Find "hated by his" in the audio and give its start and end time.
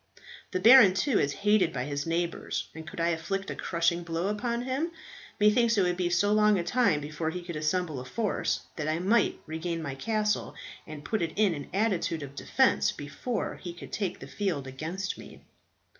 1.45-2.07